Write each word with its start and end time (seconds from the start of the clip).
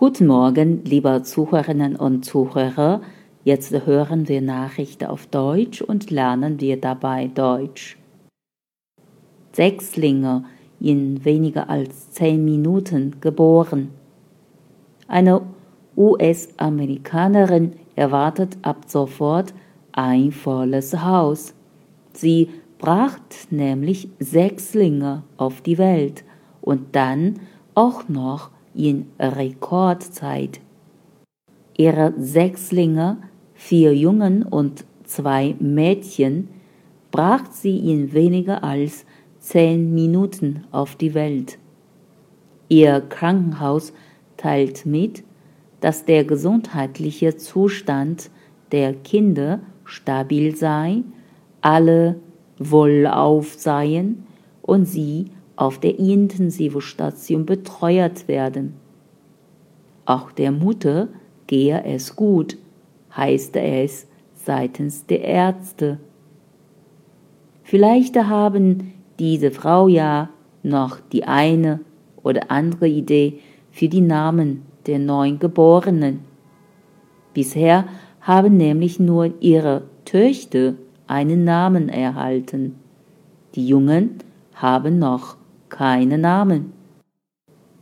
Guten 0.00 0.28
Morgen, 0.28 0.84
liebe 0.84 1.24
Zuhörerinnen 1.24 1.96
und 1.96 2.24
Zuhörer. 2.24 3.00
Jetzt 3.42 3.72
hören 3.84 4.28
wir 4.28 4.40
Nachrichten 4.40 5.06
auf 5.06 5.26
Deutsch 5.26 5.82
und 5.82 6.12
lernen 6.12 6.60
wir 6.60 6.80
dabei 6.80 7.26
Deutsch. 7.26 7.98
Sechslinge 9.50 10.44
in 10.78 11.24
weniger 11.24 11.68
als 11.68 12.12
zehn 12.12 12.44
Minuten 12.44 13.16
geboren. 13.20 13.90
Eine 15.08 15.40
US-Amerikanerin 15.96 17.72
erwartet 17.96 18.56
ab 18.62 18.84
sofort 18.86 19.52
ein 19.90 20.30
volles 20.30 21.02
Haus. 21.02 21.54
Sie 22.12 22.50
bracht 22.78 23.48
nämlich 23.50 24.08
Sechslinge 24.20 25.24
auf 25.38 25.60
die 25.60 25.76
Welt 25.76 26.22
und 26.60 26.94
dann 26.94 27.40
auch 27.74 28.08
noch 28.08 28.50
in 28.78 29.06
Rekordzeit. 29.18 30.60
Ihre 31.76 32.14
Sechslinge, 32.16 33.18
vier 33.54 33.94
Jungen 33.94 34.44
und 34.44 34.84
zwei 35.04 35.56
Mädchen, 35.58 36.48
brachte 37.10 37.54
sie 37.54 37.90
in 37.90 38.12
weniger 38.12 38.62
als 38.62 39.04
zehn 39.40 39.94
Minuten 39.94 40.64
auf 40.70 40.94
die 40.96 41.14
Welt. 41.14 41.58
Ihr 42.68 43.00
Krankenhaus 43.00 43.92
teilt 44.36 44.86
mit, 44.86 45.24
dass 45.80 46.04
der 46.04 46.24
gesundheitliche 46.24 47.36
Zustand 47.36 48.30
der 48.72 48.94
Kinder 48.94 49.60
stabil 49.84 50.54
sei, 50.54 51.02
alle 51.62 52.16
wohlauf 52.58 53.54
seien 53.54 54.24
und 54.62 54.84
sie 54.84 55.30
auf 55.58 55.80
der 55.80 55.98
Intensivstation 55.98 57.44
betreut 57.44 58.28
werden. 58.28 58.74
Auch 60.06 60.30
der 60.30 60.52
Mutter 60.52 61.08
gehe 61.48 61.82
es 61.82 62.14
gut, 62.14 62.56
heißt 63.16 63.56
es 63.56 64.06
seitens 64.36 65.04
der 65.06 65.24
Ärzte. 65.24 65.98
Vielleicht 67.64 68.14
haben 68.16 68.92
diese 69.18 69.50
Frau 69.50 69.88
ja 69.88 70.28
noch 70.62 71.00
die 71.00 71.24
eine 71.24 71.80
oder 72.22 72.52
andere 72.52 72.86
Idee 72.86 73.40
für 73.72 73.88
die 73.88 74.00
Namen 74.00 74.62
der 74.86 75.00
neuen 75.00 75.40
Geborenen. 75.40 76.20
Bisher 77.34 77.84
haben 78.20 78.56
nämlich 78.56 79.00
nur 79.00 79.34
ihre 79.40 79.82
Töchter 80.04 80.74
einen 81.08 81.42
Namen 81.42 81.88
erhalten. 81.88 82.76
Die 83.56 83.66
Jungen 83.66 84.18
haben 84.54 85.00
noch 85.00 85.36
keine 85.68 86.18
Namen. 86.18 86.72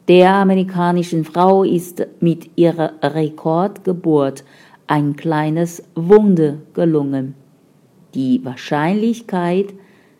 Der 0.08 0.34
amerikanischen 0.34 1.24
Frau 1.24 1.64
ist 1.64 2.06
mit 2.20 2.50
ihrer 2.56 2.92
Rekordgeburt 3.02 4.44
ein 4.86 5.16
kleines 5.16 5.82
Wunder 5.96 6.58
gelungen. 6.74 7.34
Die 8.14 8.44
Wahrscheinlichkeit, 8.44 9.74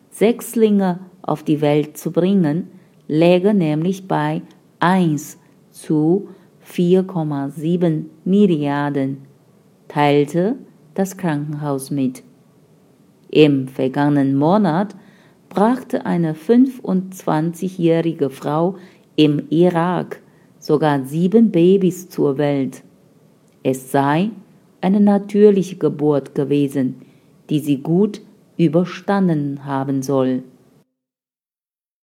Sechslinge 0.09 0.99
auf 1.21 1.43
die 1.43 1.61
Welt 1.61 1.97
zu 1.97 2.11
bringen, 2.11 2.67
läge 3.07 3.53
nämlich 3.53 4.07
bei 4.07 4.41
1 4.79 5.37
zu 5.71 6.29
4,7 6.65 8.05
Milliarden, 8.25 9.19
teilte 9.87 10.55
das 10.95 11.15
Krankenhaus 11.15 11.91
mit. 11.91 12.23
Im 13.29 13.67
vergangenen 13.67 14.35
Monat 14.35 14.95
brachte 15.49 16.05
eine 16.05 16.33
25-jährige 16.33 18.29
Frau 18.29 18.75
im 19.15 19.47
Irak 19.49 20.21
sogar 20.59 21.03
sieben 21.05 21.51
Babys 21.51 22.09
zur 22.09 22.37
Welt. 22.37 22.83
Es 23.63 23.91
sei 23.91 24.31
eine 24.81 24.99
natürliche 24.99 25.77
Geburt 25.77 26.35
gewesen, 26.35 26.95
die 27.49 27.59
sie 27.59 27.77
gut 27.77 28.21
überstanden 28.57 29.65
haben 29.65 30.01
soll. 30.01 30.43